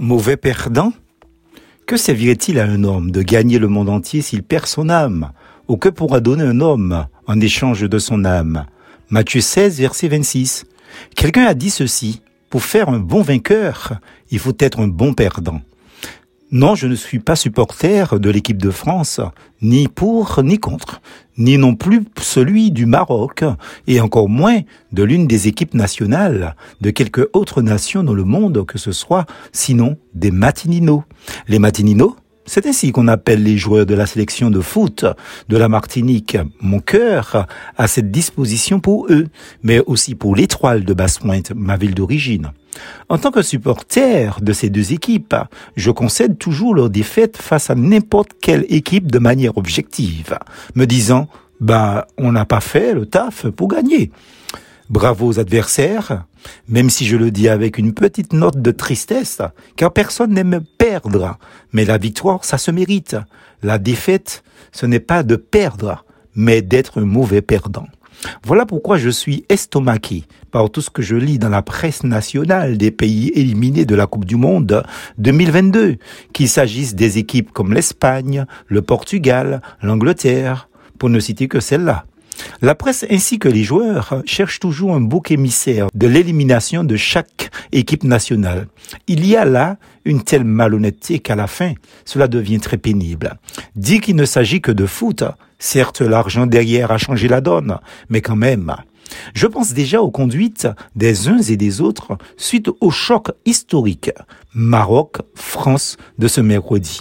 [0.00, 0.92] Mauvais perdant
[1.84, 5.32] Que servirait-il à un homme de gagner le monde entier s'il perd son âme
[5.66, 8.64] Ou que pourra donner un homme en échange de son âme
[9.10, 10.66] Matthieu 16, verset 26.
[11.16, 13.94] Quelqu'un a dit ceci, pour faire un bon vainqueur,
[14.30, 15.62] il faut être un bon perdant.
[16.50, 19.20] Non, je ne suis pas supporter de l'équipe de France,
[19.60, 21.02] ni pour ni contre,
[21.36, 23.44] ni non plus celui du Maroc,
[23.86, 24.60] et encore moins
[24.92, 29.26] de l'une des équipes nationales de quelque autre nation dans le monde que ce soit,
[29.52, 31.02] sinon des Matininos.
[31.48, 32.16] Les Matininos,
[32.46, 35.04] c'est ainsi qu'on appelle les joueurs de la sélection de foot
[35.50, 36.38] de la Martinique.
[36.62, 39.26] Mon cœur a cette disposition pour eux,
[39.62, 42.52] mais aussi pour l'étoile de Basse-Pointe, ma ville d'origine.
[43.08, 45.34] En tant que supporter de ces deux équipes,
[45.76, 50.38] je concède toujours leur défaite face à n'importe quelle équipe de manière objective,
[50.74, 51.28] me disant,
[51.60, 54.10] bah, on n'a pas fait le taf pour gagner.
[54.90, 56.24] Bravo aux adversaires,
[56.68, 59.42] même si je le dis avec une petite note de tristesse,
[59.76, 61.36] car personne n'aime perdre,
[61.72, 63.16] mais la victoire, ça se mérite.
[63.62, 67.86] La défaite, ce n'est pas de perdre, mais d'être un mauvais perdant.
[68.44, 72.78] Voilà pourquoi je suis estomaqué par tout ce que je lis dans la presse nationale
[72.78, 74.82] des pays éliminés de la Coupe du Monde
[75.18, 75.96] 2022,
[76.32, 82.06] qu'il s'agisse des équipes comme l'Espagne, le Portugal, l'Angleterre, pour ne citer que celle-là.
[82.60, 87.50] La presse ainsi que les joueurs cherchent toujours un bouc émissaire de l'élimination de chaque
[87.72, 88.68] équipe nationale.
[89.06, 93.38] Il y a là une telle malhonnêteté qu'à la fin, cela devient très pénible.
[93.76, 95.24] Dit qu'il ne s'agit que de foot,
[95.58, 97.78] certes l'argent derrière a changé la donne,
[98.08, 98.74] mais quand même.
[99.34, 104.10] Je pense déjà aux conduites des uns et des autres suite au choc historique
[104.54, 107.00] Maroc-France de ce mercredi.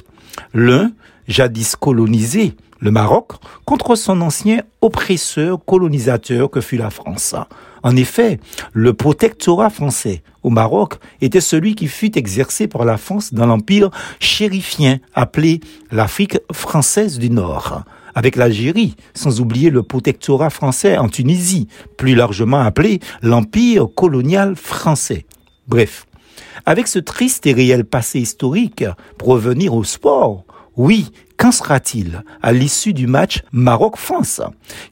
[0.54, 0.92] L'un,
[1.28, 3.34] jadis colonisé, le Maroc,
[3.66, 7.36] contre son ancien oppresseur colonisateur que fut la France.
[7.84, 8.40] En effet,
[8.74, 13.90] le protectorat français au Maroc était celui qui fut exercé par la France dans l'empire
[14.20, 15.60] chérifien appelé
[15.92, 17.84] l'Afrique française du Nord
[18.18, 21.68] avec l'Algérie, sans oublier le protectorat français en Tunisie,
[21.98, 25.28] plus largement appelé l'Empire colonial français.
[25.68, 26.08] Bref,
[26.66, 28.84] avec ce triste et réel passé historique,
[29.20, 30.46] pour revenir au sport,
[30.78, 34.42] oui, qu'en sera-t-il à l'issue du match Maroc-France?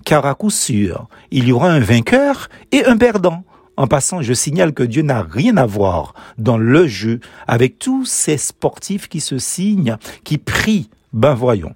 [0.04, 3.44] Car à coup sûr, il y aura un vainqueur et un perdant.
[3.78, 8.06] En passant, je signale que Dieu n'a rien à voir dans le jeu avec tous
[8.06, 10.90] ces sportifs qui se signent, qui prient.
[11.14, 11.76] Ben voyons.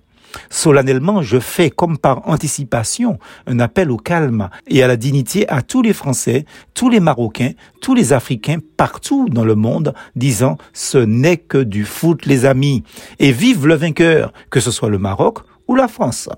[0.50, 5.62] Solennellement, je fais comme par anticipation un appel au calme et à la dignité à
[5.62, 7.52] tous les Français, tous les Marocains,
[7.82, 12.84] tous les Africains partout dans le monde, disant ce n'est que du foot les amis
[13.20, 16.30] et vive le vainqueur, que ce soit le Maroc ou la France.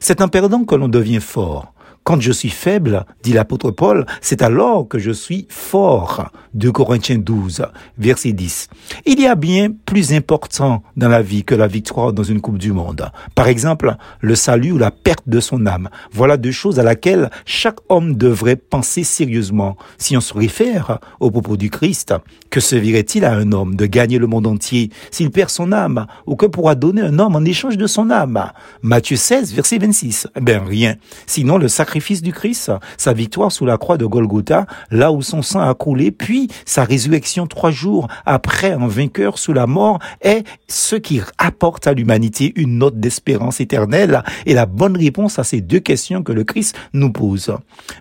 [0.00, 1.72] C'est en perdant que l'on devient fort.
[2.02, 6.30] Quand je suis faible, dit l'apôtre Paul, c'est alors que je suis fort.
[6.54, 7.66] 2 Corinthiens 12,
[7.98, 8.68] verset 10.
[9.04, 12.58] Il y a bien plus important dans la vie que la victoire dans une Coupe
[12.58, 13.10] du Monde.
[13.34, 15.90] Par exemple, le salut ou la perte de son âme.
[16.10, 19.76] Voilà deux choses à laquelle chaque homme devrait penser sérieusement.
[19.98, 22.14] Si on se réfère au propos du Christ,
[22.48, 26.06] que servirait-il à un homme de gagner le monde entier s'il perd son âme?
[26.26, 28.50] Ou que pourra donner un homme en échange de son âme?
[28.82, 30.28] Matthieu 16, verset 26.
[30.34, 30.96] Eh ben rien.
[31.26, 31.89] Sinon le sacrifice
[32.22, 36.10] du Christ, sa victoire sous la croix de Golgotha, là où son sang a coulé,
[36.10, 41.86] puis sa résurrection trois jours après un vainqueur sous la mort est ce qui apporte
[41.86, 46.32] à l'humanité une note d'espérance éternelle et la bonne réponse à ces deux questions que
[46.32, 47.52] le Christ nous pose.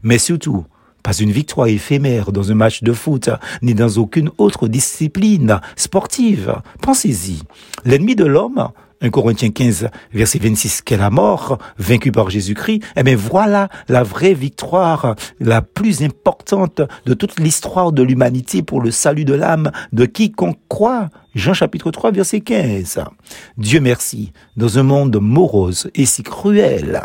[0.03, 0.65] Mais surtout,
[1.03, 3.29] pas une victoire éphémère dans un match de foot,
[3.61, 6.55] ni dans aucune autre discipline sportive.
[6.81, 7.41] Pensez-y.
[7.85, 8.69] L'ennemi de l'homme,
[9.01, 14.03] 1 Corinthiens 15, verset 26, qu'est la mort, vaincue par Jésus-Christ, eh bien voilà la
[14.03, 19.71] vraie victoire, la plus importante de toute l'histoire de l'humanité pour le salut de l'âme
[19.93, 21.07] de quiconque croit.
[21.35, 23.01] Jean chapitre 3 verset 15.
[23.57, 27.03] Dieu merci, dans un monde morose et si cruel,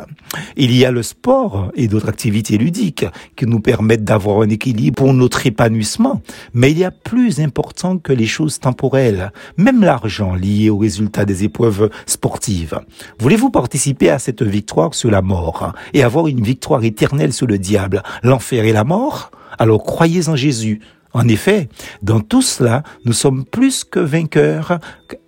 [0.57, 3.05] il y a le sport et d'autres activités ludiques
[3.37, 6.23] qui nous permettent d'avoir un équilibre pour notre épanouissement,
[6.55, 11.27] mais il y a plus important que les choses temporelles, même l'argent lié au résultat
[11.27, 12.81] des épreuves sportives.
[13.19, 17.59] Voulez-vous participer à cette victoire sur la mort et avoir une victoire éternelle sur le
[17.59, 19.33] diable, l'enfer et la mort?
[19.59, 20.81] Alors croyez en Jésus,
[21.15, 21.69] en effet,
[22.03, 24.81] dans tout cela, nous sommes plus que vainqueurs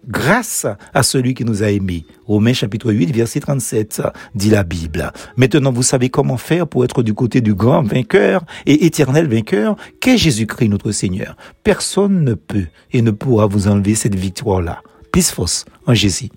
[0.09, 2.05] grâce à celui qui nous a aimés.
[2.27, 4.03] Romains chapitre 8, verset 37,
[4.35, 5.13] dit la Bible.
[5.37, 9.77] Maintenant, vous savez comment faire pour être du côté du grand vainqueur et éternel vainqueur
[10.01, 11.37] qu'est Jésus-Christ notre Seigneur.
[11.63, 14.83] Personne ne peut et ne pourra vous enlever cette victoire-là.
[15.13, 16.31] Plus force en Jésus.